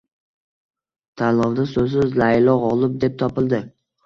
[1.21, 3.63] Tanlovda so`zsiz Laylo g`olib deb topildi